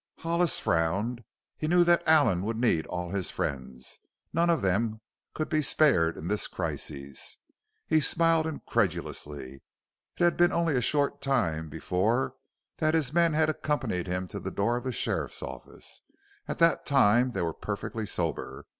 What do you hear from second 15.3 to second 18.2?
office. At that time they were perfectly